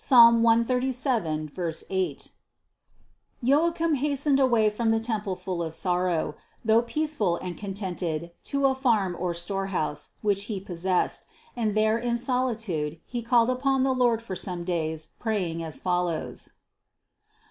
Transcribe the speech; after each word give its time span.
137, 0.09 1.51
8). 1.91 2.31
Joachim 3.43 3.93
hastened 3.93 4.39
away 4.39 4.67
from 4.67 4.89
the 4.89 4.99
temple 4.99 5.35
full 5.35 5.61
of 5.61 5.75
sorrow, 5.75 6.33
though 6.65 6.81
peaceful 6.81 7.35
and 7.35 7.55
contented, 7.55 8.31
to 8.41 8.65
a 8.65 8.73
farm 8.73 9.15
or 9.19 9.31
storehouse, 9.35 10.13
which 10.23 10.45
he 10.45 10.59
possessed, 10.59 11.27
and 11.55 11.77
there 11.77 11.99
in 11.99 12.17
solitude 12.17 12.99
he 13.05 13.21
called 13.21 13.51
upon 13.51 13.83
the 13.83 13.93
Lord 13.93 14.23
for 14.23 14.35
some 14.35 14.63
days, 14.63 15.09
praying 15.19 15.61
as 15.61 15.79
follows: 15.79 16.49
175. 16.49 16.51